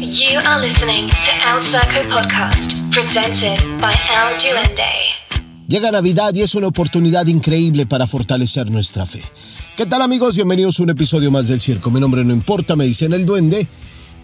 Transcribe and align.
You 0.00 0.38
are 0.38 0.64
listening 0.64 1.10
to 1.10 1.30
El 1.44 1.60
Saco 1.60 2.08
Podcast, 2.08 2.72
presented 2.92 3.58
by 3.80 3.92
El 3.92 4.38
Duende. 4.38 4.84
Llega 5.66 5.90
Navidad 5.90 6.32
y 6.34 6.42
es 6.42 6.54
una 6.54 6.68
oportunidad 6.68 7.26
increíble 7.26 7.84
para 7.84 8.06
fortalecer 8.06 8.70
nuestra 8.70 9.06
fe. 9.06 9.20
¿Qué 9.76 9.86
tal 9.86 10.02
amigos? 10.02 10.36
Bienvenidos 10.36 10.78
a 10.78 10.84
un 10.84 10.90
episodio 10.90 11.32
más 11.32 11.48
del 11.48 11.60
Circo. 11.60 11.90
Mi 11.90 11.98
nombre 11.98 12.24
no 12.24 12.32
importa, 12.32 12.76
me 12.76 12.84
dicen 12.84 13.12
El 13.12 13.26
Duende. 13.26 13.66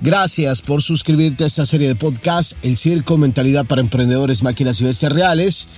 Gracias 0.01 0.63
por 0.63 0.81
suscribirte 0.81 1.43
a 1.43 1.49
esta 1.49 1.67
serie 1.67 1.89
de 1.89 1.97
podcast, 1.97 2.53
El 2.63 2.77
Circo, 2.77 3.19
Mentalidad 3.19 3.67
para 3.67 3.81
Emprendedores, 3.81 4.45
Máquinas 4.45 4.81
y 4.81 4.85
Bestias 4.85 5.11
Reales. 5.11 5.69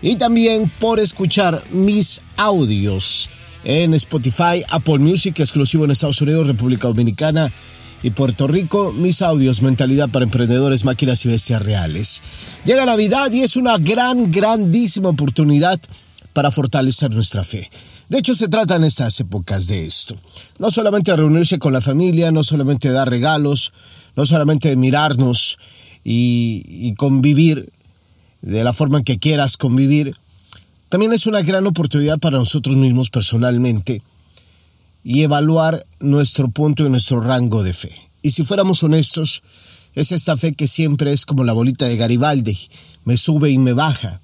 Y 0.00 0.16
también 0.16 0.72
por 0.80 0.98
escuchar 0.98 1.62
mis 1.72 2.22
audios 2.38 3.28
en 3.64 3.92
Spotify, 3.92 4.64
Apple 4.70 4.98
Music, 4.98 5.38
exclusivo 5.40 5.84
en 5.84 5.90
Estados 5.90 6.22
Unidos, 6.22 6.46
República 6.46 6.88
Dominicana 6.88 7.52
y 8.02 8.10
Puerto 8.10 8.46
Rico, 8.46 8.92
mis 8.92 9.22
audios, 9.22 9.62
mentalidad 9.62 10.08
para 10.08 10.24
emprendedores, 10.24 10.84
máquinas 10.84 11.24
y 11.24 11.28
bestias 11.28 11.62
reales. 11.62 12.22
Llega 12.64 12.84
Navidad 12.84 13.30
y 13.32 13.42
es 13.42 13.56
una 13.56 13.78
gran, 13.78 14.30
grandísima 14.30 15.10
oportunidad 15.10 15.80
para 16.32 16.50
fortalecer 16.50 17.10
nuestra 17.10 17.44
fe. 17.44 17.70
De 18.08 18.18
hecho, 18.18 18.34
se 18.34 18.48
trata 18.48 18.76
en 18.76 18.84
estas 18.84 19.18
épocas 19.20 19.68
de 19.68 19.86
esto. 19.86 20.16
No 20.58 20.70
solamente 20.70 21.14
reunirse 21.14 21.58
con 21.58 21.72
la 21.72 21.80
familia, 21.80 22.32
no 22.32 22.42
solamente 22.42 22.90
dar 22.90 23.08
regalos, 23.08 23.72
no 24.16 24.26
solamente 24.26 24.74
mirarnos 24.76 25.58
y, 26.04 26.64
y 26.66 26.94
convivir 26.94 27.70
de 28.42 28.64
la 28.64 28.72
forma 28.72 28.98
en 28.98 29.04
que 29.04 29.18
quieras 29.18 29.56
convivir. 29.56 30.14
También 30.88 31.12
es 31.12 31.26
una 31.26 31.40
gran 31.42 31.66
oportunidad 31.66 32.18
para 32.18 32.38
nosotros 32.38 32.76
mismos 32.76 33.08
personalmente 33.08 34.02
y 35.04 35.22
evaluar 35.22 35.84
nuestro 36.00 36.48
punto 36.50 36.86
y 36.86 36.90
nuestro 36.90 37.20
rango 37.20 37.62
de 37.62 37.74
fe. 37.74 37.92
Y 38.22 38.30
si 38.30 38.44
fuéramos 38.44 38.82
honestos, 38.82 39.42
es 39.94 40.12
esta 40.12 40.36
fe 40.36 40.54
que 40.54 40.68
siempre 40.68 41.12
es 41.12 41.26
como 41.26 41.44
la 41.44 41.52
bolita 41.52 41.86
de 41.86 41.96
Garibaldi, 41.96 42.58
me 43.04 43.16
sube 43.16 43.50
y 43.50 43.58
me 43.58 43.72
baja. 43.72 44.20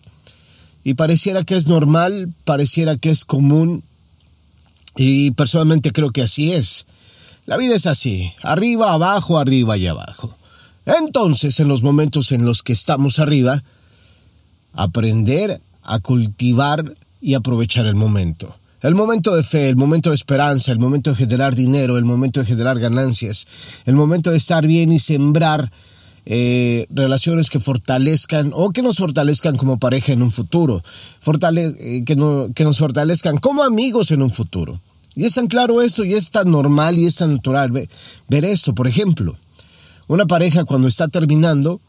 Y 0.84 0.94
pareciera 0.94 1.44
que 1.44 1.56
es 1.56 1.66
normal, 1.66 2.32
pareciera 2.44 2.96
que 2.96 3.10
es 3.10 3.24
común, 3.24 3.82
y 4.96 5.30
personalmente 5.32 5.92
creo 5.92 6.10
que 6.10 6.22
así 6.22 6.52
es. 6.52 6.86
La 7.46 7.56
vida 7.56 7.74
es 7.74 7.86
así, 7.86 8.32
arriba, 8.42 8.92
abajo, 8.92 9.38
arriba 9.38 9.76
y 9.76 9.86
abajo. 9.86 10.34
Entonces, 10.84 11.60
en 11.60 11.68
los 11.68 11.82
momentos 11.82 12.32
en 12.32 12.44
los 12.44 12.62
que 12.62 12.72
estamos 12.72 13.18
arriba, 13.18 13.62
aprender 14.72 15.60
a 15.82 15.98
cultivar 16.00 16.94
y 17.20 17.34
aprovechar 17.34 17.86
el 17.86 17.94
momento. 17.94 18.54
El 18.80 18.94
momento 18.94 19.34
de 19.34 19.42
fe, 19.42 19.68
el 19.68 19.76
momento 19.76 20.10
de 20.10 20.14
esperanza, 20.14 20.70
el 20.70 20.78
momento 20.78 21.10
de 21.10 21.16
generar 21.16 21.54
dinero, 21.54 21.98
el 21.98 22.04
momento 22.04 22.40
de 22.40 22.46
generar 22.46 22.78
ganancias, 22.78 23.46
el 23.86 23.96
momento 23.96 24.30
de 24.30 24.36
estar 24.36 24.66
bien 24.66 24.92
y 24.92 25.00
sembrar 25.00 25.72
eh, 26.26 26.86
relaciones 26.90 27.50
que 27.50 27.58
fortalezcan 27.58 28.52
o 28.54 28.70
que 28.70 28.82
nos 28.82 28.98
fortalezcan 28.98 29.56
como 29.56 29.78
pareja 29.78 30.12
en 30.12 30.22
un 30.22 30.30
futuro, 30.30 30.82
eh, 31.26 32.02
que, 32.04 32.16
que 32.54 32.64
nos 32.64 32.78
fortalezcan 32.78 33.38
como 33.38 33.64
amigos 33.64 34.12
en 34.12 34.22
un 34.22 34.30
futuro. 34.30 34.80
Y 35.16 35.24
es 35.24 35.34
tan 35.34 35.48
claro 35.48 35.82
esto 35.82 36.04
y 36.04 36.14
es 36.14 36.30
tan 36.30 36.50
normal 36.50 36.98
y 36.98 37.06
es 37.06 37.16
tan 37.16 37.32
natural 37.32 37.72
ver 37.72 38.44
esto. 38.44 38.74
Por 38.74 38.86
ejemplo, 38.86 39.36
una 40.06 40.26
pareja 40.26 40.64
cuando 40.64 40.86
está 40.86 41.08
terminando, 41.08 41.80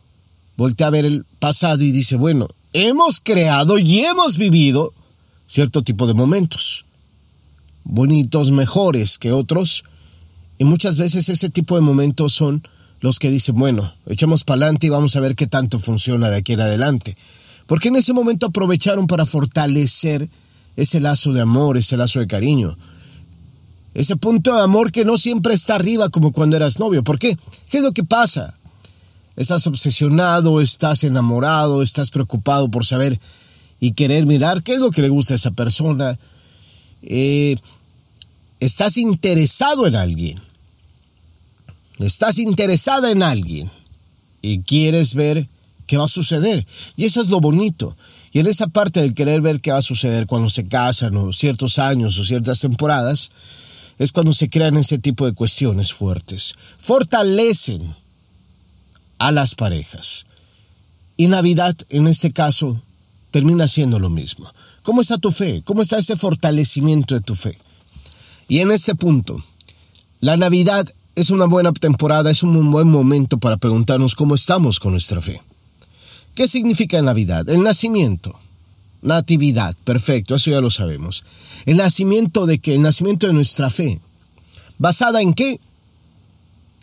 voltea 0.58 0.88
a 0.88 0.92
ver 0.92 1.06
el 1.06 1.26
pasado 1.38 1.84
y 1.84 1.92
dice, 1.92 2.16
bueno, 2.16 2.48
hemos 2.74 3.20
creado 3.20 3.78
y 3.78 4.00
hemos 4.00 4.38
vivido 4.38 4.94
cierto 5.50 5.82
tipo 5.82 6.06
de 6.06 6.14
momentos, 6.14 6.86
bonitos, 7.84 8.52
mejores 8.52 9.18
que 9.18 9.32
otros, 9.32 9.84
y 10.60 10.64
muchas 10.64 10.98
veces 10.98 11.28
ese 11.28 11.50
tipo 11.50 11.76
de 11.76 11.82
momentos 11.82 12.34
son 12.34 12.62
los 13.02 13.18
que 13.18 13.32
dicen, 13.32 13.56
bueno, 13.56 13.92
echamos 14.06 14.44
para 14.44 14.58
adelante 14.62 14.88
y 14.88 14.90
vamos 14.90 15.16
a 15.16 15.22
ver 15.22 15.36
qué 15.36 15.48
tanto 15.48 15.80
funciona 15.80 16.30
de 16.30 16.38
aquí 16.38 16.54
en 16.54 16.62
adelante. 16.62 17.18
Porque 17.66 17.88
en 17.88 17.96
ese 17.96 18.14
momento 18.14 18.48
aprovecharon 18.48 19.08
para 19.08 19.26
fortalecer 19.26 20.30
ese 20.76 21.00
lazo 21.00 21.34
de 21.34 21.42
amor, 21.42 21.78
ese 21.78 21.98
lazo 21.98 22.20
de 22.20 22.28
cariño. 22.28 22.78
Ese 23.94 24.18
punto 24.18 24.54
de 24.54 24.62
amor 24.62 24.92
que 24.92 25.06
no 25.06 25.18
siempre 25.18 25.54
está 25.54 25.76
arriba 25.76 26.10
como 26.10 26.32
cuando 26.32 26.58
eras 26.58 26.80
novio. 26.80 27.04
¿Por 27.04 27.18
qué? 27.18 27.38
¿Qué 27.70 27.78
es 27.78 27.84
lo 27.84 27.92
que 27.92 28.04
pasa? 28.04 28.54
Estás 29.36 29.66
obsesionado, 29.66 30.62
estás 30.62 31.04
enamorado, 31.04 31.82
estás 31.82 32.12
preocupado 32.12 32.70
por 32.70 32.86
saber 32.86 33.20
y 33.80 33.94
querer 33.94 34.26
mirar 34.26 34.64
qué 34.64 34.74
es 34.74 34.80
lo 34.80 34.92
que 34.92 35.02
le 35.02 35.10
gusta 35.10 35.34
a 35.34 35.38
esa 35.38 35.52
persona. 35.52 36.18
Eh, 37.02 37.56
estás 38.60 38.98
interesado 38.98 39.88
en 39.88 39.96
alguien. 39.96 40.40
Estás 42.00 42.40
interesada 42.40 43.12
en 43.12 43.24
alguien 43.24 43.70
y 44.42 44.62
quieres 44.62 45.16
ver 45.16 45.48
qué 45.86 45.98
va 45.98 46.06
a 46.06 46.10
suceder. 46.10 46.66
Y 46.96 47.06
eso 47.06 47.22
es 47.22 47.30
lo 47.30 47.42
bonito. 47.42 47.96
Y 48.32 48.40
en 48.40 48.48
esa 48.48 48.68
parte 48.68 49.02
del 49.02 49.14
querer 49.14 49.42
ver 49.42 49.60
qué 49.60 49.72
va 49.72 49.80
a 49.80 49.82
suceder 49.82 50.28
cuando 50.28 50.50
se 50.50 50.68
casan 50.68 51.16
o 51.18 51.34
ciertos 51.34 51.80
años 51.80 52.18
o 52.18 52.24
ciertas 52.24 52.60
temporadas, 52.60 53.32
es 53.98 54.12
cuando 54.12 54.32
se 54.32 54.50
crean 54.50 54.78
ese 54.78 54.98
tipo 54.98 55.26
de 55.26 55.34
cuestiones 55.34 55.92
fuertes. 55.92 56.56
Fortalecen 56.78 57.96
a 59.18 59.32
las 59.32 59.56
parejas. 59.56 60.26
Y 61.18 61.28
Navidad, 61.28 61.76
en 61.90 62.08
este 62.08 62.32
caso, 62.32 62.82
termina 63.32 63.68
siendo 63.68 64.00
lo 64.00 64.10
mismo. 64.10 64.52
¿Cómo 64.84 65.02
está 65.02 65.18
tu 65.18 65.32
fe? 65.32 65.62
¿Cómo 65.66 65.82
está 65.82 65.98
ese 65.98 66.16
fortalecimiento 66.16 67.16
de 67.16 67.22
tu 67.22 67.36
fe? 67.36 67.58
Y 68.48 68.60
en 68.60 68.72
este 68.72 68.96
punto, 68.96 69.44
la 70.20 70.38
Navidad 70.38 70.88
es 71.16 71.30
una 71.30 71.46
buena 71.46 71.72
temporada, 71.74 72.32
es 72.32 72.44
un 72.44 72.72
buen 72.72 72.90
momento 72.90 73.38
para 73.38 73.58
preguntarnos 73.58 74.16
cómo 74.16 74.36
estamos 74.36 74.80
con 74.80 74.94
nuestra 74.94 75.22
fe. 75.22 75.42
¿Qué 76.34 76.48
significa 76.48 77.02
Navidad? 77.02 77.48
El 77.50 77.64
nacimiento. 77.64 78.40
Natividad, 79.02 79.76
perfecto, 79.84 80.36
eso 80.36 80.52
ya 80.52 80.62
lo 80.62 80.72
sabemos. 80.72 81.24
El 81.66 81.78
nacimiento 81.78 82.46
de 82.46 82.60
qué? 82.60 82.76
El 82.76 82.82
nacimiento 82.82 83.28
de 83.28 83.34
nuestra 83.34 83.70
fe. 83.70 84.00
¿Basada 84.78 85.22
en 85.22 85.34
qué? 85.34 85.60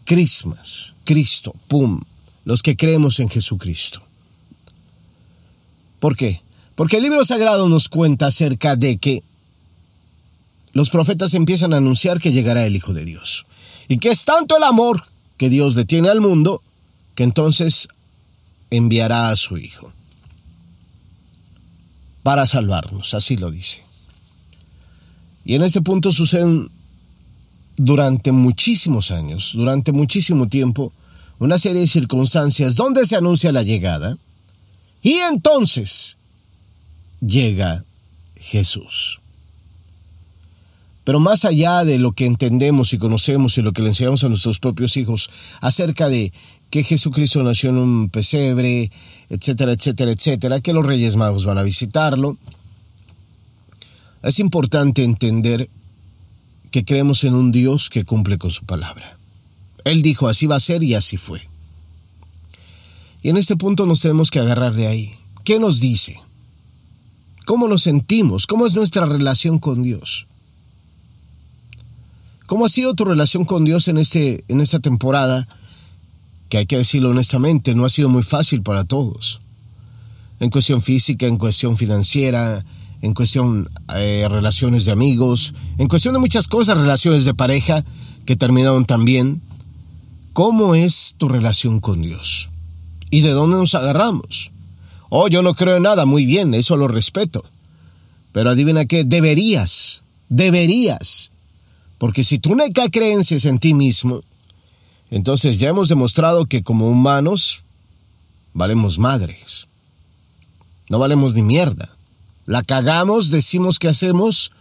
Christmas, 0.05 0.95
Cristo, 1.05 1.55
pum, 1.69 2.01
los 2.45 2.63
que 2.63 2.77
creemos 2.77 3.19
en 3.21 3.29
Jesucristo. 3.29 4.06
¿Por 5.99 6.17
qué? 6.17 6.43
Porque 6.75 6.99
el 6.99 7.03
libro 7.03 7.25
sagrado 7.25 7.69
nos 7.69 7.89
cuenta 7.89 8.27
acerca 8.27 8.77
de 8.77 8.99
que 8.99 9.23
los 10.73 10.91
profetas 10.91 11.33
empiezan 11.35 11.73
a 11.73 11.79
anunciar 11.79 12.21
que 12.21 12.33
llegará 12.33 12.67
el 12.67 12.77
Hijo 12.77 12.93
de 12.93 13.05
Dios. 13.05 13.47
Y 13.89 13.99
que 13.99 14.11
es 14.11 14.25
tanto 14.25 14.57
el 14.57 14.63
amor 14.63 15.05
que 15.39 15.49
Dios 15.49 15.75
detiene 15.75 16.11
al 16.11 16.21
mundo 16.21 16.63
que 17.15 17.25
entonces 17.25 17.89
enviará 18.71 19.31
a 19.31 19.37
su 19.37 19.57
Hijo 19.57 19.93
para 22.23 22.45
salvarnos, 22.47 23.15
así 23.15 23.37
lo 23.37 23.51
dice. 23.51 23.83
Y 25.45 25.55
en 25.55 25.63
ese 25.63 25.81
punto 25.81 26.11
suceden 26.11 26.69
durante 27.77 28.33
muchísimos 28.33 29.13
años, 29.13 29.53
durante 29.55 29.93
muchísimo 29.93 30.49
tiempo, 30.49 30.93
una 31.39 31.57
serie 31.57 31.83
de 31.83 31.87
circunstancias 31.87 32.75
donde 32.75 33.07
se 33.07 33.15
anuncia 33.15 33.53
la 33.53 33.63
llegada 33.63 34.19
y 35.07 35.21
entonces 35.21 36.17
llega 37.21 37.85
Jesús. 38.41 39.21
Pero 41.05 41.21
más 41.21 41.45
allá 41.45 41.85
de 41.85 42.01
lo 42.01 42.11
que 42.11 42.27
entendemos 42.27 42.93
y 42.93 42.99
conocemos 42.99 43.57
y 43.57 43.63
lo 43.63 43.73
que 43.73 43.83
le 43.83 43.91
enseñamos 43.91 44.25
a 44.25 44.29
nuestros 44.29 44.59
propios 44.59 44.97
hijos 44.97 45.31
acerca 45.61 46.09
de 46.09 46.33
que 46.71 46.83
Jesucristo 46.83 47.41
nació 47.45 47.71
en 47.71 47.77
un 47.77 48.11
pesebre, 48.11 48.91
etcétera, 49.29 49.75
etcétera, 49.75 50.11
etcétera, 50.11 50.61
que 50.61 50.73
los 50.73 50.85
Reyes 50.85 51.15
Magos 51.15 51.45
van 51.45 51.59
a 51.59 51.63
visitarlo, 51.63 52.37
es 54.25 54.41
importante 54.41 55.05
entender 55.05 55.71
que 56.73 56.85
creemos 56.85 57.23
en 57.23 57.35
un 57.35 57.53
Dios 57.53 57.91
que 57.91 58.05
cumple 58.05 58.39
con 58.39 58.51
su 58.51 58.65
palabra. 58.65 59.17
Él 59.85 60.03
dijo, 60.03 60.27
así 60.27 60.47
va 60.47 60.57
a 60.57 60.61
ser 60.61 60.83
y 60.83 60.97
así 60.97 61.17
fue. 61.17 61.47
Y 63.27 63.31
en 63.31 63.39
este 63.39 63.57
punto 63.57 63.87
nos 63.87 64.03
tenemos 64.03 64.31
que 64.31 64.39
agarrar 64.39 64.73
de 64.75 64.87
ahí. 64.87 65.13
¿Qué 65.43 65.59
nos 65.59 65.81
dice? 65.81 66.15
¿Cómo 67.45 67.67
nos 67.67 67.83
sentimos? 67.83 68.47
¿Cómo 68.47 68.69
es 68.69 68.77
nuestra 68.77 69.05
relación 69.05 69.59
con 69.59 69.83
Dios? 69.83 70.29
¿Cómo 72.47 72.65
ha 72.65 72.69
sido 72.69 72.95
tu 72.95 73.05
relación 73.05 73.45
con 73.45 73.65
Dios 73.65 73.89
en, 73.89 73.99
este, 73.99 74.45
en 74.47 74.61
esta 74.61 74.79
temporada? 74.79 75.49
Que 76.49 76.59
hay 76.59 76.67
que 76.67 76.77
decirlo 76.77 77.11
honestamente, 77.11 77.75
no 77.75 77.85
ha 77.85 77.89
sido 77.89 78.09
muy 78.09 78.23
fácil 78.23 78.63
para 78.63 78.85
todos. 78.85 79.41
En 80.39 80.51
cuestión 80.51 80.81
física, 80.81 81.27
en 81.27 81.37
cuestión 81.37 81.77
financiera, 81.77 82.65
en 83.03 83.13
cuestión 83.13 83.69
eh, 83.97 84.25
relaciones 84.31 84.85
de 84.85 84.93
amigos, 84.93 85.53
en 85.79 85.89
cuestión 85.89 86.15
de 86.15 86.21
muchas 86.21 86.47
cosas, 86.47 86.79
relaciones 86.79 87.25
de 87.25 87.35
pareja 87.35 87.85
que 88.25 88.37
terminaron 88.37 88.85
también. 88.85 89.43
¿Cómo 90.33 90.77
es 90.77 91.17
tu 91.19 91.29
relación 91.29 91.81
con 91.81 92.03
Dios? 92.03 92.51
¿Y 93.11 93.21
de 93.21 93.31
dónde 93.31 93.57
nos 93.57 93.75
agarramos? 93.75 94.51
Oh, 95.09 95.29
yo 95.29 95.43
no 95.43 95.55
creo 95.55 95.77
en 95.77 95.85
nada, 95.85 96.05
muy 96.07 96.27
bien, 96.27 96.55
eso 96.55 96.77
lo 96.77 96.89
respeto. 96.89 97.45
Pero 98.33 98.51
adivina 98.51 98.87
qué, 98.87 99.05
deberías, 99.05 100.03
deberías. 100.29 101.31
Porque 101.99 102.25
si 102.25 102.39
tú 102.39 102.55
no 102.55 102.65
hay 102.65 102.73
creencias 102.73 103.45
en 103.45 103.59
ti 103.59 103.73
mismo, 103.73 104.23
entonces 105.11 105.59
ya 105.59 105.69
hemos 105.69 105.89
demostrado 105.89 106.47
que 106.47 106.63
como 106.63 106.89
humanos 106.89 107.63
valemos 108.53 108.99
madres. 108.99 109.67
No 110.89 110.99
valemos 110.99 111.35
ni 111.35 111.43
mierda. 111.43 111.91
La 112.45 112.63
cagamos, 112.63 113.31
decimos 113.31 113.79
que 113.79 113.89
hacemos 113.89 114.53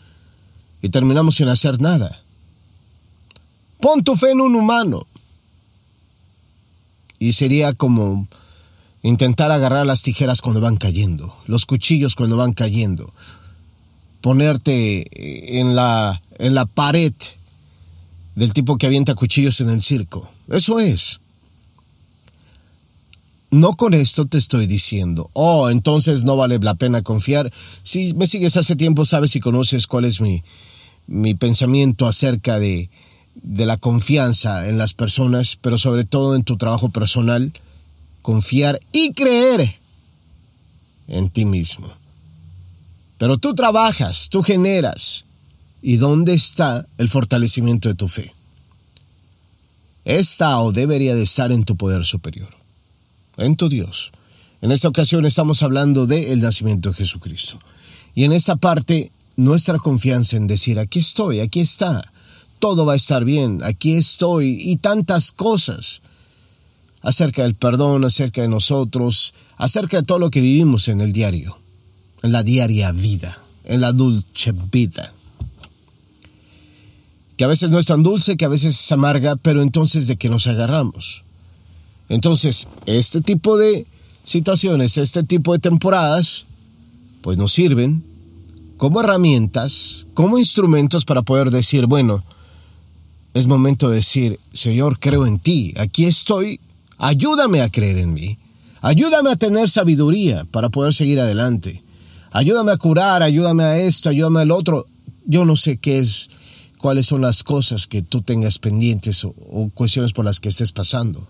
y 0.82 0.90
terminamos 0.90 1.36
sin 1.36 1.50
hacer 1.50 1.82
nada. 1.82 2.20
Pon 3.80 4.04
tu 4.04 4.16
fe 4.16 4.32
en 4.32 4.42
un 4.42 4.56
humano. 4.56 5.06
Y 7.20 7.34
sería 7.34 7.74
como 7.74 8.28
intentar 9.04 9.52
agarrar 9.52 9.86
las 9.86 10.02
tijeras 10.02 10.42
cuando 10.42 10.62
van 10.62 10.78
cayendo, 10.78 11.36
los 11.46 11.66
cuchillos 11.66 12.16
cuando 12.16 12.38
van 12.38 12.54
cayendo, 12.54 13.14
ponerte 14.22 15.60
en 15.60 15.76
la, 15.76 16.22
en 16.40 16.56
la 16.56 16.66
pared 16.66 17.14
del 18.36 18.54
tipo 18.54 18.78
que 18.78 18.88
avienta 18.88 19.16
cuchillos 19.16 19.62
en 19.62 19.70
el 19.70 19.84
circo. 19.84 20.30
Eso 20.50 20.80
es. 20.80 21.20
No 23.52 23.76
con 23.76 23.94
esto 23.94 24.26
te 24.26 24.38
estoy 24.38 24.68
diciendo, 24.68 25.30
oh, 25.34 25.70
entonces 25.70 26.24
no 26.24 26.36
vale 26.36 26.58
la 26.60 26.76
pena 26.76 27.04
confiar. 27.04 27.54
Si 27.84 28.14
me 28.16 28.28
sigues 28.28 28.58
hace 28.58 28.76
tiempo, 28.76 29.06
sabes 29.06 29.36
y 29.36 29.40
conoces 29.40 29.88
cuál 29.88 30.06
es 30.06 30.20
mi, 30.20 30.44
mi 31.08 31.36
pensamiento 31.36 32.08
acerca 32.08 32.60
de, 32.60 32.90
de 33.36 33.66
la 33.66 33.78
confianza 33.78 34.68
en 34.68 34.78
las 34.78 34.94
personas, 34.94 35.58
pero 35.62 35.78
sobre 35.78 36.04
todo 36.04 36.36
en 36.36 36.44
tu 36.44 36.58
trabajo 36.58 36.90
personal, 36.90 37.54
confiar 38.22 38.80
y 38.92 39.14
creer 39.14 39.76
en 41.08 41.30
ti 41.30 41.46
mismo. 41.46 41.92
Pero 43.18 43.38
tú 43.38 43.54
trabajas, 43.56 44.30
tú 44.30 44.44
generas. 44.44 45.26
¿Y 45.82 45.98
dónde 45.98 46.34
está 46.34 46.88
el 46.98 47.10
fortalecimiento 47.10 47.90
de 47.90 47.96
tu 47.96 48.08
fe? 48.08 48.34
Está 50.04 50.60
o 50.60 50.72
debería 50.72 51.14
de 51.14 51.24
estar 51.24 51.52
en 51.52 51.64
tu 51.64 51.76
poder 51.76 52.04
superior 52.06 52.50
en 53.38 53.56
tu 53.56 53.70
Dios. 53.70 54.12
En 54.62 54.72
esta 54.72 54.88
ocasión 54.88 55.26
estamos 55.26 55.64
hablando 55.64 56.06
del 56.06 56.26
el 56.26 56.42
nacimiento 56.42 56.90
de 56.90 56.96
Jesucristo. 56.96 57.60
Y 58.14 58.24
en 58.24 58.32
esta 58.32 58.56
parte, 58.56 59.12
nuestra 59.36 59.78
confianza 59.80 60.38
en 60.38 60.48
decir, 60.48 60.80
aquí 60.80 61.00
estoy, 61.00 61.42
aquí 61.42 61.60
está, 61.60 62.12
todo 62.60 62.86
va 62.86 62.94
a 62.94 62.98
estar 62.98 63.26
bien, 63.26 63.62
aquí 63.64 63.94
estoy, 63.94 64.58
y 64.62 64.78
tantas 64.78 65.32
cosas 65.32 66.02
acerca 67.02 67.44
del 67.44 67.56
perdón, 67.56 68.04
acerca 68.04 68.42
de 68.42 68.48
nosotros, 68.48 69.34
acerca 69.58 69.98
de 69.98 70.04
todo 70.04 70.20
lo 70.20 70.32
que 70.32 70.42
vivimos 70.42 70.88
en 70.88 71.02
el 71.02 71.14
diario, 71.14 71.58
en 72.24 72.32
la 72.32 72.42
diaria 72.42 72.92
vida, 72.92 73.38
en 73.64 73.82
la 73.82 73.92
dulce 73.92 74.54
vida. 74.72 75.14
Que 77.38 77.44
a 77.44 77.48
veces 77.48 77.70
no 77.70 77.80
es 77.80 77.86
tan 77.86 78.02
dulce, 78.02 78.38
que 78.38 78.46
a 78.46 78.50
veces 78.50 78.80
es 78.80 78.92
amarga, 78.92 79.36
pero 79.36 79.62
entonces 79.62 80.08
de 80.08 80.16
qué 80.16 80.30
nos 80.30 80.48
agarramos. 80.48 81.24
Entonces, 82.10 82.68
este 82.86 83.22
tipo 83.22 83.58
de 83.58 83.86
situaciones, 84.24 84.98
este 84.98 85.24
tipo 85.24 85.54
de 85.54 85.60
temporadas, 85.60 86.46
pues 87.22 87.38
nos 87.38 87.52
sirven 87.52 88.04
como 88.78 89.02
herramientas, 89.02 90.06
como 90.14 90.38
instrumentos 90.38 91.06
para 91.06 91.22
poder 91.22 91.52
decir, 91.52 91.86
bueno, 91.86 92.24
es 93.36 93.48
momento 93.48 93.90
de 93.90 93.98
decir, 93.98 94.40
Señor, 94.54 94.98
creo 94.98 95.28
en 95.28 95.40
ti, 95.40 95.74
aquí 95.76 96.06
estoy, 96.06 96.62
ayúdame 96.98 97.62
a 97.62 97.70
creer 97.70 97.98
en 97.98 98.14
mí, 98.14 98.38
ayúdame 98.82 99.30
a 99.30 99.36
tener 99.36 99.70
sabiduría 99.70 100.46
para 100.52 100.70
poder 100.70 100.94
seguir 100.94 101.20
adelante, 101.20 101.84
ayúdame 102.32 102.72
a 102.72 102.78
curar, 102.78 103.24
ayúdame 103.24 103.64
a 103.66 103.78
esto, 103.78 104.08
ayúdame 104.08 104.40
al 104.40 104.52
otro. 104.52 104.88
Yo 105.26 105.44
no 105.44 105.58
sé 105.58 105.76
qué 105.76 106.00
es, 106.00 106.30
cuáles 106.78 107.08
son 107.08 107.20
las 107.20 107.44
cosas 107.44 107.88
que 107.88 108.02
tú 108.02 108.22
tengas 108.22 108.58
pendientes 108.58 109.26
o, 109.26 109.34
cuestiones 109.74 110.14
por 110.14 110.24
las 110.24 110.40
que 110.40 110.48
estés 110.48 110.72
pasando. 110.72 111.28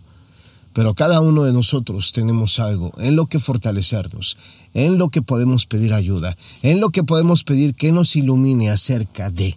Pero 0.74 0.94
cada 0.94 1.22
uno 1.22 1.44
de 1.44 1.54
nosotros 1.54 2.12
tenemos 2.12 2.60
algo 2.60 2.94
en 3.00 3.16
lo 3.16 3.26
que 3.26 3.40
fortalecernos, 3.40 4.38
en 4.76 5.00
lo 5.00 5.10
que 5.10 5.24
podemos 5.24 5.66
pedir 5.66 5.92
ayuda, 5.96 6.38
en 6.62 6.80
lo 6.82 6.92
que 6.92 7.04
podemos 7.04 7.44
pedir 7.44 7.74
que 7.74 7.92
nos 7.92 8.16
ilumine 8.16 8.70
acerca 8.70 9.32
de. 9.32 9.56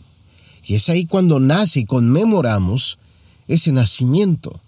Y 0.68 0.74
es 0.74 0.90
ahí 0.90 1.06
cuando 1.06 1.40
nace 1.40 1.80
y 1.80 1.84
conmemoramos 1.86 2.98
ese 3.48 3.72
nacimiento. 3.72 4.60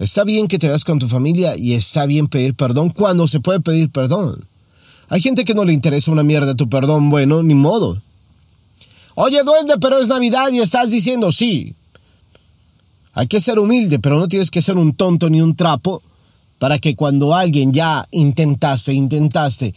Está 0.00 0.24
bien 0.24 0.48
que 0.48 0.58
te 0.58 0.68
vas 0.68 0.82
con 0.82 0.98
tu 0.98 1.06
familia 1.06 1.56
y 1.56 1.74
está 1.74 2.06
bien 2.06 2.26
pedir 2.26 2.54
perdón 2.54 2.90
cuando 2.90 3.28
se 3.28 3.38
puede 3.38 3.60
pedir 3.60 3.88
perdón. 3.88 4.44
Hay 5.10 5.22
gente 5.22 5.44
que 5.44 5.54
no 5.54 5.64
le 5.64 5.72
interesa 5.72 6.10
una 6.10 6.24
mierda 6.24 6.56
tu 6.56 6.68
perdón, 6.68 7.08
bueno, 7.08 7.44
ni 7.44 7.54
modo. 7.54 8.02
Oye, 9.14 9.44
duende, 9.44 9.74
pero 9.80 10.00
es 10.00 10.08
Navidad 10.08 10.50
y 10.50 10.58
estás 10.58 10.90
diciendo 10.90 11.30
sí. 11.30 11.76
Hay 13.12 13.28
que 13.28 13.38
ser 13.38 13.60
humilde, 13.60 14.00
pero 14.00 14.18
no 14.18 14.26
tienes 14.26 14.50
que 14.50 14.60
ser 14.60 14.76
un 14.76 14.92
tonto 14.92 15.30
ni 15.30 15.40
un 15.40 15.54
trapo 15.54 16.02
para 16.58 16.80
que 16.80 16.96
cuando 16.96 17.32
alguien 17.32 17.72
ya 17.72 18.08
intentaste, 18.10 18.92
intentaste 18.92 19.72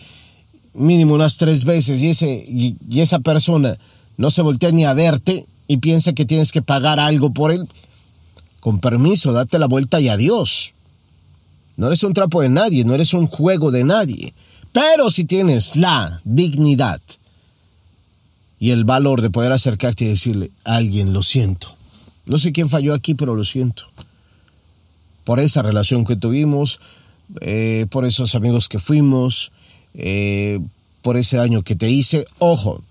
mínimo 0.73 1.13
unas 1.13 1.37
tres 1.37 1.65
veces 1.65 2.01
y, 2.01 2.09
ese, 2.09 2.45
y, 2.47 2.99
esa 2.99 3.19
persona 3.19 3.77
no 4.17 4.31
se 4.31 4.41
voltea 4.41 4.71
ni 4.71 4.85
a 4.85 4.93
verte 4.93 5.45
y 5.67 5.77
piensa 5.77 6.13
que 6.13 6.25
tienes 6.25 6.51
que 6.51 6.61
pagar 6.61 6.99
algo 6.99 7.33
por 7.33 7.51
él, 7.51 7.67
con 8.59 8.79
permiso, 8.79 9.33
date 9.33 9.59
la 9.59 9.67
vuelta 9.67 9.99
y 9.99 10.09
adiós. 10.09 10.73
No 11.75 11.87
eres 11.87 12.03
un 12.03 12.13
trapo 12.13 12.41
de 12.41 12.49
nadie, 12.49 12.85
no 12.85 12.93
eres 12.93 13.13
un 13.13 13.27
juego 13.27 13.71
de 13.71 13.83
nadie. 13.83 14.33
Pero 14.71 15.09
si 15.09 15.25
tienes 15.25 15.75
la 15.75 16.21
dignidad 16.23 17.01
y 18.59 18.71
el 18.71 18.85
valor 18.85 19.21
de 19.21 19.29
poder 19.29 19.51
acercarte 19.51 20.05
y 20.05 20.09
decirle 20.09 20.51
a 20.65 20.75
alguien, 20.75 21.13
lo 21.13 21.23
siento, 21.23 21.75
no 22.25 22.39
sé 22.39 22.51
quién 22.51 22.69
falló 22.69 22.93
aquí, 22.93 23.15
pero 23.15 23.35
lo 23.35 23.43
siento. 23.43 23.85
Por 25.23 25.39
esa 25.39 25.61
relación 25.61 26.05
que 26.05 26.15
tuvimos, 26.15 26.79
eh, 27.41 27.85
por 27.89 28.05
esos 28.05 28.35
amigos 28.35 28.69
que 28.69 28.79
fuimos, 28.79 29.51
eh, 29.93 30.59
por 31.01 31.17
ese 31.17 31.37
daño 31.37 31.63
que 31.63 31.75
te 31.75 31.89
hice. 31.89 32.25
Ojo, 32.39 32.81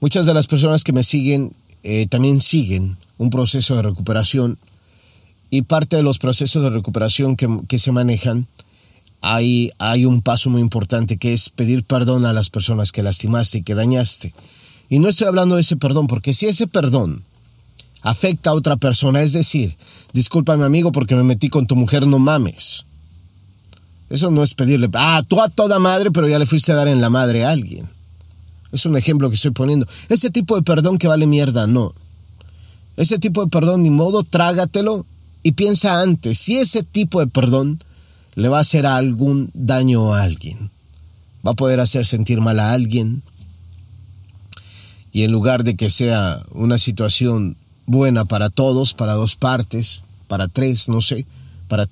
muchas 0.00 0.26
de 0.26 0.34
las 0.34 0.46
personas 0.46 0.84
que 0.84 0.92
me 0.92 1.02
siguen 1.02 1.52
eh, 1.82 2.06
también 2.08 2.40
siguen 2.40 2.96
un 3.18 3.30
proceso 3.30 3.76
de 3.76 3.82
recuperación 3.82 4.58
y 5.50 5.62
parte 5.62 5.96
de 5.96 6.02
los 6.02 6.18
procesos 6.18 6.62
de 6.62 6.70
recuperación 6.70 7.36
que, 7.36 7.48
que 7.68 7.78
se 7.78 7.92
manejan, 7.92 8.46
hay, 9.20 9.72
hay 9.78 10.04
un 10.04 10.22
paso 10.22 10.50
muy 10.50 10.60
importante 10.60 11.16
que 11.16 11.32
es 11.32 11.50
pedir 11.50 11.84
perdón 11.84 12.24
a 12.24 12.32
las 12.32 12.50
personas 12.50 12.92
que 12.92 13.02
lastimaste 13.02 13.58
y 13.58 13.62
que 13.62 13.74
dañaste. 13.74 14.32
Y 14.88 14.98
no 14.98 15.08
estoy 15.08 15.26
hablando 15.26 15.56
de 15.56 15.62
ese 15.62 15.76
perdón, 15.76 16.06
porque 16.06 16.32
si 16.32 16.46
ese 16.46 16.66
perdón 16.66 17.24
afecta 18.02 18.50
a 18.50 18.54
otra 18.54 18.76
persona. 18.76 19.22
Es 19.22 19.32
decir, 19.32 19.76
discúlpame 20.12 20.64
amigo 20.64 20.92
porque 20.92 21.14
me 21.14 21.22
metí 21.22 21.48
con 21.48 21.66
tu 21.66 21.76
mujer, 21.76 22.06
no 22.06 22.18
mames. 22.18 22.84
Eso 24.08 24.30
no 24.30 24.42
es 24.42 24.54
pedirle, 24.54 24.88
ah, 24.94 25.22
tú 25.26 25.40
a 25.40 25.48
toda 25.48 25.78
madre, 25.78 26.10
pero 26.10 26.28
ya 26.28 26.38
le 26.38 26.46
fuiste 26.46 26.72
a 26.72 26.74
dar 26.74 26.88
en 26.88 27.00
la 27.00 27.10
madre 27.10 27.44
a 27.44 27.50
alguien. 27.50 27.88
Es 28.72 28.86
un 28.86 28.96
ejemplo 28.96 29.28
que 29.28 29.36
estoy 29.36 29.50
poniendo. 29.50 29.86
Ese 30.08 30.30
tipo 30.30 30.56
de 30.56 30.62
perdón 30.62 30.98
que 30.98 31.08
vale 31.08 31.26
mierda, 31.26 31.66
no. 31.66 31.92
Ese 32.96 33.18
tipo 33.18 33.44
de 33.44 33.50
perdón, 33.50 33.82
ni 33.82 33.90
modo, 33.90 34.22
trágatelo 34.22 35.06
y 35.42 35.52
piensa 35.52 36.02
antes 36.02 36.38
si 36.38 36.58
ese 36.58 36.82
tipo 36.82 37.20
de 37.20 37.26
perdón 37.26 37.82
le 38.34 38.48
va 38.48 38.58
a 38.58 38.62
hacer 38.62 38.86
algún 38.86 39.50
daño 39.54 40.12
a 40.12 40.22
alguien. 40.22 40.70
Va 41.46 41.52
a 41.52 41.54
poder 41.54 41.80
hacer 41.80 42.06
sentir 42.06 42.40
mal 42.40 42.60
a 42.60 42.72
alguien. 42.72 43.22
Y 45.12 45.22
en 45.24 45.32
lugar 45.32 45.64
de 45.64 45.74
que 45.74 45.90
sea 45.90 46.42
una 46.52 46.78
situación 46.78 47.56
buena 47.86 48.24
para 48.24 48.50
todos, 48.50 48.94
para 48.94 49.14
dos 49.14 49.34
partes, 49.34 50.02
para 50.28 50.46
tres, 50.46 50.88
no 50.88 51.00
sé, 51.00 51.26
para 51.68 51.88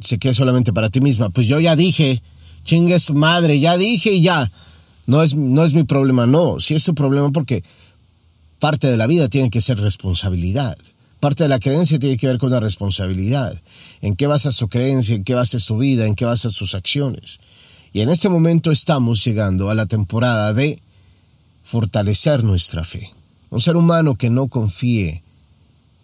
se 0.00 0.18
quede 0.18 0.34
solamente 0.34 0.72
para 0.72 0.90
ti 0.90 1.00
misma. 1.00 1.30
Pues 1.30 1.46
yo 1.46 1.60
ya 1.60 1.76
dije, 1.76 2.22
chingue 2.64 2.98
su 2.98 3.14
madre, 3.14 3.60
ya 3.60 3.76
dije 3.76 4.12
y 4.12 4.22
ya. 4.22 4.50
No 5.06 5.22
es, 5.22 5.34
no 5.34 5.64
es 5.64 5.74
mi 5.74 5.84
problema, 5.84 6.26
no. 6.26 6.60
Sí 6.60 6.74
es 6.74 6.82
su 6.82 6.94
problema 6.94 7.30
porque 7.30 7.62
parte 8.58 8.88
de 8.88 8.96
la 8.96 9.06
vida 9.06 9.28
tiene 9.28 9.50
que 9.50 9.60
ser 9.60 9.78
responsabilidad. 9.78 10.76
Parte 11.20 11.44
de 11.44 11.48
la 11.48 11.58
creencia 11.58 11.98
tiene 11.98 12.18
que 12.18 12.26
ver 12.26 12.38
con 12.38 12.50
la 12.50 12.60
responsabilidad. 12.60 13.58
¿En 14.00 14.16
qué 14.16 14.26
basas 14.26 14.56
tu 14.56 14.68
creencia? 14.68 15.14
¿En 15.14 15.24
qué 15.24 15.34
basas 15.34 15.64
tu 15.64 15.78
vida? 15.78 16.06
¿En 16.06 16.14
qué 16.14 16.24
basas 16.24 16.54
tus 16.54 16.74
acciones? 16.74 17.38
Y 17.92 18.02
en 18.02 18.10
este 18.10 18.28
momento 18.28 18.70
estamos 18.70 19.24
llegando 19.24 19.70
a 19.70 19.74
la 19.74 19.86
temporada 19.86 20.52
de 20.52 20.80
fortalecer 21.64 22.44
nuestra 22.44 22.84
fe. 22.84 23.10
Un 23.50 23.60
ser 23.60 23.76
humano 23.76 24.16
que 24.16 24.28
no 24.28 24.48
confíe 24.48 25.22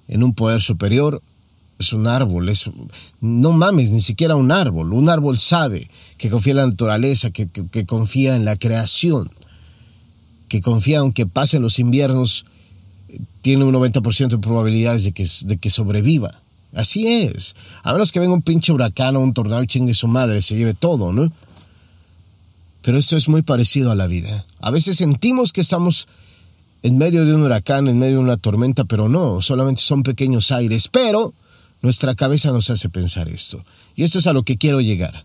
en 0.08 0.22
un 0.22 0.34
poder 0.34 0.60
superior, 0.60 1.22
es 1.78 1.92
un 1.92 2.06
árbol, 2.06 2.48
es, 2.48 2.70
no 3.20 3.52
mames, 3.52 3.90
ni 3.90 4.00
siquiera 4.00 4.36
un 4.36 4.52
árbol. 4.52 4.92
Un 4.92 5.08
árbol 5.08 5.38
sabe 5.38 5.88
que 6.18 6.30
confía 6.30 6.52
en 6.52 6.56
la 6.58 6.66
naturaleza, 6.66 7.30
que, 7.30 7.48
confía 7.86 8.36
en 8.36 8.44
la 8.44 8.56
creación, 8.56 9.30
que 10.48 10.60
confía 10.60 11.00
aunque 11.00 11.26
pasen 11.26 11.62
los 11.62 11.78
inviernos, 11.78 12.46
tiene 13.40 13.64
un 13.64 13.74
90% 13.74 14.28
de 14.28 14.38
probabilidades 14.38 15.04
de 15.04 15.12
que, 15.12 15.26
de 15.44 15.56
que 15.56 15.70
sobreviva. 15.70 16.30
Así 16.74 17.06
es. 17.06 17.54
A 17.82 17.92
menos 17.92 18.12
que 18.12 18.20
venga 18.20 18.32
un 18.32 18.42
pinche 18.42 18.72
huracán 18.72 19.16
o 19.16 19.20
un 19.20 19.34
tornado 19.34 19.62
y 19.62 19.66
chingue 19.66 19.94
su 19.94 20.08
madre, 20.08 20.40
se 20.40 20.56
lleve 20.56 20.74
todo, 20.74 21.12
¿no? 21.12 21.30
Pero 22.82 22.98
esto 22.98 23.16
es 23.16 23.28
muy 23.28 23.42
parecido 23.42 23.90
a 23.90 23.94
la 23.94 24.06
vida. 24.06 24.44
A 24.60 24.70
veces 24.70 24.96
sentimos 24.96 25.52
que 25.52 25.60
estamos 25.60 26.08
en 26.82 26.98
medio 26.98 27.24
de 27.24 27.34
un 27.34 27.42
huracán, 27.42 27.88
en 27.88 27.98
medio 27.98 28.14
de 28.14 28.22
una 28.22 28.36
tormenta, 28.36 28.84
pero 28.84 29.08
no, 29.08 29.40
solamente 29.40 29.82
son 29.82 30.02
pequeños 30.02 30.50
aires, 30.50 30.88
pero 30.88 31.32
nuestra 31.82 32.14
cabeza 32.14 32.52
nos 32.52 32.70
hace 32.70 32.88
pensar 32.88 33.28
esto. 33.28 33.64
Y 33.96 34.04
esto 34.04 34.20
es 34.20 34.26
a 34.26 34.32
lo 34.32 34.44
que 34.44 34.56
quiero 34.56 34.80
llegar. 34.80 35.24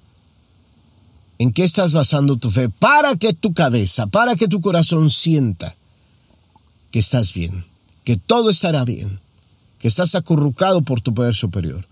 ¿En 1.39 1.53
qué 1.53 1.63
estás 1.63 1.93
basando 1.93 2.37
tu 2.37 2.49
fe? 2.49 2.67
Para 2.67 3.15
que 3.15 3.33
tu 3.33 3.53
cabeza, 3.53 4.07
para 4.07 4.35
que 4.35 4.47
tu 4.47 4.59
corazón 4.59 5.11
sienta 5.11 5.75
que 6.91 6.99
estás 6.99 7.33
bien, 7.33 7.63
que 8.03 8.17
todo 8.17 8.49
estará 8.49 8.83
bien, 8.83 9.19
que 9.79 9.87
estás 9.87 10.15
acurrucado 10.15 10.81
por 10.81 11.01
tu 11.01 11.13
poder 11.13 11.35
superior, 11.35 11.87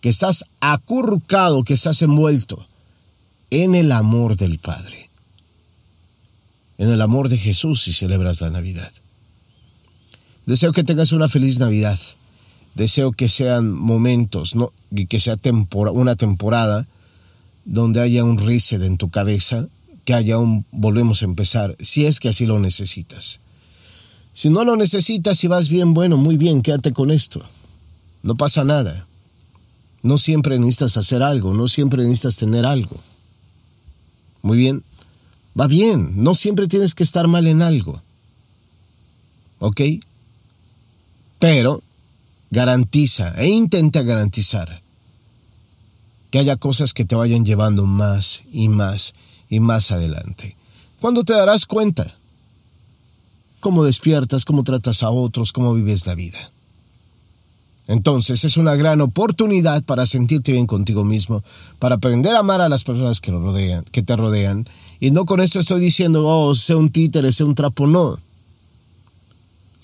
que 0.00 0.08
estás 0.08 0.44
acurrucado, 0.60 1.64
que 1.64 1.74
estás 1.74 2.00
envuelto 2.02 2.64
en 3.50 3.74
el 3.74 3.90
amor 3.90 4.36
del 4.36 4.58
Padre, 4.58 5.10
en 6.78 6.90
el 6.90 7.00
amor 7.00 7.28
de 7.28 7.38
Jesús 7.38 7.82
si 7.82 7.92
celebras 7.92 8.40
la 8.40 8.50
Navidad. 8.50 8.92
Deseo 10.46 10.72
que 10.72 10.84
tengas 10.84 11.12
una 11.12 11.28
feliz 11.28 11.58
Navidad. 11.58 11.98
Deseo 12.74 13.12
que 13.12 13.28
sean 13.28 13.70
momentos, 13.70 14.54
¿no? 14.54 14.72
que 15.08 15.20
sea 15.20 15.38
una 15.92 16.16
temporada 16.16 16.86
donde 17.64 18.00
haya 18.00 18.24
un 18.24 18.38
reset 18.38 18.82
en 18.82 18.96
tu 18.96 19.10
cabeza, 19.10 19.66
que 20.04 20.14
haya 20.14 20.38
un 20.38 20.64
volvemos 20.70 21.22
a 21.22 21.24
empezar, 21.24 21.76
si 21.80 22.06
es 22.06 22.20
que 22.20 22.28
así 22.28 22.46
lo 22.46 22.58
necesitas. 22.58 23.40
Si 24.32 24.50
no 24.50 24.64
lo 24.64 24.76
necesitas 24.76 25.42
y 25.44 25.48
vas 25.48 25.68
bien, 25.68 25.94
bueno, 25.94 26.16
muy 26.16 26.36
bien, 26.36 26.62
quédate 26.62 26.92
con 26.92 27.10
esto. 27.10 27.40
No 28.22 28.34
pasa 28.34 28.64
nada. 28.64 29.06
No 30.02 30.18
siempre 30.18 30.58
necesitas 30.58 30.96
hacer 30.96 31.22
algo, 31.22 31.54
no 31.54 31.68
siempre 31.68 32.02
necesitas 32.02 32.36
tener 32.36 32.66
algo. 32.66 32.96
Muy 34.42 34.58
bien. 34.58 34.82
Va 35.58 35.68
bien, 35.68 36.22
no 36.22 36.34
siempre 36.34 36.66
tienes 36.66 36.94
que 36.94 37.04
estar 37.04 37.28
mal 37.28 37.46
en 37.46 37.62
algo. 37.62 38.02
¿Ok? 39.60 39.80
Pero 41.38 41.82
garantiza 42.54 43.34
e 43.36 43.48
intenta 43.48 44.02
garantizar 44.02 44.80
que 46.30 46.38
haya 46.38 46.56
cosas 46.56 46.94
que 46.94 47.04
te 47.04 47.16
vayan 47.16 47.44
llevando 47.44 47.84
más 47.84 48.42
y 48.52 48.68
más 48.68 49.12
y 49.50 49.60
más 49.60 49.90
adelante. 49.90 50.56
¿Cuándo 51.00 51.24
te 51.24 51.34
darás 51.34 51.66
cuenta? 51.66 52.14
Cómo 53.60 53.84
despiertas, 53.84 54.44
cómo 54.44 54.62
tratas 54.62 55.02
a 55.02 55.10
otros, 55.10 55.52
cómo 55.52 55.74
vives 55.74 56.06
la 56.06 56.14
vida. 56.14 56.50
Entonces 57.86 58.44
es 58.44 58.56
una 58.56 58.76
gran 58.76 59.00
oportunidad 59.00 59.82
para 59.84 60.06
sentirte 60.06 60.52
bien 60.52 60.66
contigo 60.66 61.04
mismo, 61.04 61.42
para 61.78 61.96
aprender 61.96 62.34
a 62.34 62.38
amar 62.38 62.60
a 62.60 62.68
las 62.68 62.84
personas 62.84 63.20
que, 63.20 63.30
rodean, 63.30 63.84
que 63.92 64.02
te 64.02 64.16
rodean. 64.16 64.64
Y 65.00 65.10
no 65.10 65.26
con 65.26 65.40
esto 65.40 65.60
estoy 65.60 65.80
diciendo, 65.80 66.24
oh, 66.26 66.54
sea 66.54 66.76
un 66.76 66.90
títere, 66.90 67.32
sea 67.32 67.46
un 67.46 67.54
trapo, 67.54 67.86
no. 67.86 68.18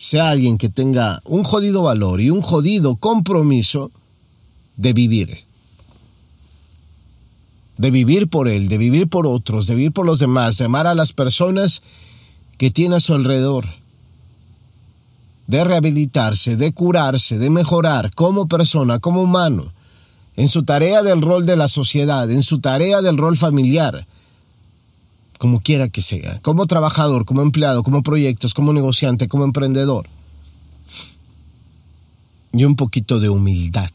Sea 0.02 0.30
alguien 0.30 0.56
que 0.56 0.70
tenga 0.70 1.20
un 1.26 1.44
jodido 1.44 1.82
valor 1.82 2.22
y 2.22 2.30
un 2.30 2.40
jodido 2.40 2.96
compromiso 2.96 3.90
de 4.78 4.94
vivir. 4.94 5.40
De 7.76 7.90
vivir 7.90 8.26
por 8.26 8.48
Él, 8.48 8.68
de 8.68 8.78
vivir 8.78 9.08
por 9.08 9.26
otros, 9.26 9.66
de 9.66 9.74
vivir 9.74 9.92
por 9.92 10.06
los 10.06 10.18
demás, 10.18 10.56
de 10.56 10.64
amar 10.64 10.86
a 10.86 10.94
las 10.94 11.12
personas 11.12 11.82
que 12.56 12.70
tiene 12.70 12.96
a 12.96 13.00
su 13.00 13.12
alrededor, 13.12 13.66
de 15.48 15.64
rehabilitarse, 15.64 16.56
de 16.56 16.72
curarse, 16.72 17.38
de 17.38 17.50
mejorar 17.50 18.10
como 18.14 18.48
persona, 18.48 19.00
como 19.00 19.20
humano, 19.20 19.70
en 20.34 20.48
su 20.48 20.62
tarea 20.62 21.02
del 21.02 21.20
rol 21.20 21.44
de 21.44 21.58
la 21.58 21.68
sociedad, 21.68 22.30
en 22.30 22.42
su 22.42 22.60
tarea 22.60 23.02
del 23.02 23.18
rol 23.18 23.36
familiar, 23.36 24.06
como 25.40 25.62
quiera 25.62 25.88
que 25.88 26.02
sea, 26.02 26.38
como 26.42 26.66
trabajador, 26.66 27.24
como 27.24 27.40
empleado, 27.40 27.82
como 27.82 28.02
proyectos, 28.02 28.52
como 28.52 28.74
negociante, 28.74 29.26
como 29.26 29.44
emprendedor. 29.44 30.06
Y 32.52 32.64
un 32.64 32.76
poquito 32.76 33.18
de 33.20 33.30
humildad. 33.30 33.90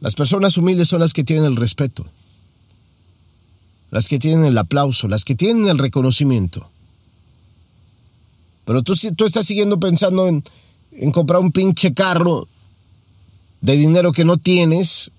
Las 0.00 0.16
personas 0.16 0.58
humildes 0.58 0.86
son 0.86 1.00
las 1.00 1.14
que 1.14 1.24
tienen 1.24 1.46
el 1.46 1.56
respeto, 1.56 2.04
las 3.90 4.06
que 4.06 4.18
tienen 4.18 4.44
el 4.44 4.58
aplauso, 4.58 5.08
las 5.08 5.24
que 5.24 5.34
tienen 5.34 5.66
el 5.68 5.78
reconocimiento. 5.78 6.68
Pero 8.66 8.82
tú, 8.82 8.92
tú 9.16 9.24
estás 9.24 9.46
siguiendo 9.46 9.80
pensando 9.80 10.28
en, 10.28 10.44
en 10.92 11.10
comprar 11.10 11.40
un 11.40 11.52
pinche 11.52 11.94
carro 11.94 12.46
de 13.62 13.78
dinero 13.78 14.12
que 14.12 14.26
no 14.26 14.36
tienes 14.36 15.10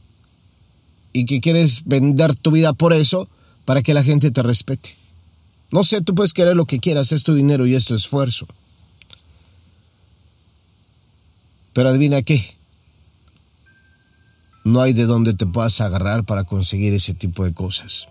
y 1.14 1.26
que 1.26 1.42
quieres 1.42 1.84
vender 1.86 2.36
tu 2.36 2.52
vida 2.52 2.74
por 2.74 2.94
eso 2.94 3.28
para 3.66 3.82
que 3.82 3.94
la 3.94 4.04
gente 4.04 4.32
te 4.32 4.44
respete. 4.44 4.96
No 5.72 5.84
sé, 5.84 6.02
tú 6.02 6.16
puedes 6.16 6.34
querer 6.34 6.56
lo 6.56 6.66
que 6.66 6.80
quieras, 6.80 7.12
es 7.12 7.24
tu 7.24 7.34
dinero 7.34 7.66
y 7.66 7.76
es 7.76 7.86
tu 7.86 7.96
esfuerzo. 7.96 8.46
Pero 11.74 11.90
adivina 11.90 12.22
qué, 12.22 12.56
no 14.64 14.82
hay 14.82 14.94
de 14.94 15.06
dónde 15.06 15.34
te 15.34 15.46
puedas 15.46 15.80
agarrar 15.82 16.24
para 16.26 16.44
conseguir 16.44 16.94
ese 16.94 17.14
tipo 17.14 17.46
de 17.46 17.54
cosas. 17.54 18.08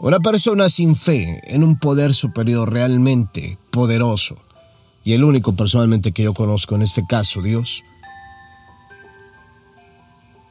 Una 0.00 0.18
persona 0.18 0.68
sin 0.68 0.96
fe 0.96 1.40
en 1.54 1.62
un 1.62 1.78
poder 1.78 2.14
superior 2.14 2.72
realmente 2.72 3.58
poderoso, 3.70 4.36
y 5.04 5.12
el 5.12 5.24
único 5.24 5.54
personalmente 5.54 6.12
que 6.12 6.22
yo 6.22 6.34
conozco 6.34 6.74
en 6.74 6.82
este 6.82 7.06
caso, 7.06 7.42
Dios, 7.42 7.82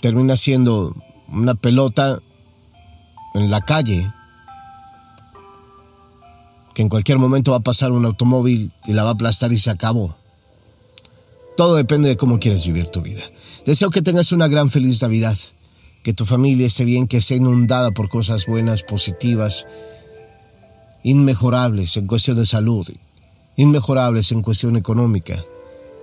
termina 0.01 0.37
siendo 0.37 0.95
una 1.31 1.55
pelota 1.55 2.19
en 3.33 3.51
la 3.51 3.61
calle 3.61 4.09
que 6.73 6.81
en 6.81 6.89
cualquier 6.89 7.17
momento 7.17 7.51
va 7.51 7.57
a 7.57 7.61
pasar 7.61 7.91
un 7.91 8.05
automóvil 8.05 8.71
y 8.85 8.93
la 8.93 9.03
va 9.03 9.09
a 9.09 9.13
aplastar 9.13 9.51
y 9.51 9.57
se 9.57 9.69
acabó. 9.69 10.15
Todo 11.57 11.75
depende 11.75 12.07
de 12.07 12.17
cómo 12.17 12.39
quieres 12.39 12.65
vivir 12.65 12.87
tu 12.87 13.01
vida. 13.01 13.23
Deseo 13.65 13.89
que 13.89 14.01
tengas 14.01 14.31
una 14.31 14.47
gran 14.47 14.69
feliz 14.69 15.01
Navidad, 15.01 15.37
que 16.03 16.13
tu 16.13 16.25
familia 16.25 16.65
esté 16.67 16.85
bien, 16.85 17.07
que 17.07 17.19
sea 17.21 17.37
inundada 17.37 17.91
por 17.91 18.07
cosas 18.07 18.45
buenas, 18.45 18.83
positivas, 18.83 19.67
inmejorables 21.03 21.97
en 21.97 22.07
cuestión 22.07 22.37
de 22.37 22.45
salud, 22.45 22.87
inmejorables 23.57 24.31
en 24.31 24.41
cuestión 24.41 24.77
económica, 24.77 25.43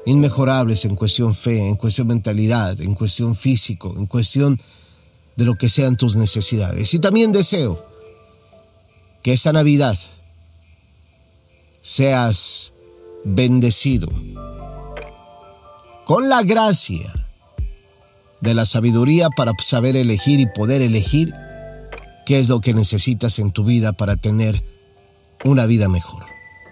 inmejorables 0.06 0.84
en 0.84 0.96
cuestión 0.96 1.34
fe, 1.34 1.68
en 1.68 1.76
cuestión 1.76 2.06
mentalidad, 2.06 2.80
en 2.80 2.94
cuestión 2.94 3.34
físico, 3.34 3.92
en 3.98 4.06
cuestión 4.06 4.58
de 5.34 5.44
lo 5.44 5.56
que 5.56 5.68
sean 5.68 5.96
tus 5.96 6.16
necesidades. 6.16 6.94
Y 6.94 7.00
también 7.00 7.32
deseo 7.32 7.84
que 9.22 9.32
esta 9.32 9.52
Navidad 9.52 9.98
seas 11.82 12.72
bendecido 13.24 14.08
con 16.06 16.28
la 16.28 16.42
gracia 16.42 17.12
de 18.40 18.54
la 18.54 18.64
sabiduría 18.64 19.28
para 19.36 19.52
saber 19.58 19.96
elegir 19.96 20.38
y 20.38 20.46
poder 20.46 20.82
elegir 20.82 21.34
qué 22.24 22.38
es 22.38 22.48
lo 22.48 22.60
que 22.60 22.74
necesitas 22.74 23.40
en 23.40 23.50
tu 23.50 23.64
vida 23.64 23.92
para 23.92 24.16
tener 24.16 24.62
una 25.44 25.66
vida 25.66 25.88
mejor. 25.88 26.24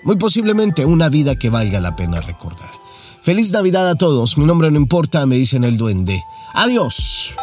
Muy 0.04 0.16
posiblemente 0.16 0.84
una 0.84 1.08
vida 1.08 1.34
que 1.34 1.50
valga 1.50 1.80
la 1.80 1.96
pena 1.96 2.20
recordar. 2.20 2.83
Feliz 3.25 3.52
Navidad 3.52 3.88
a 3.88 3.95
todos. 3.95 4.37
Mi 4.37 4.45
nombre 4.45 4.71
no 4.71 4.76
importa, 4.76 5.25
me 5.25 5.37
dicen 5.37 5.64
el 5.64 5.78
duende. 5.78 6.23
Adiós. 6.52 7.35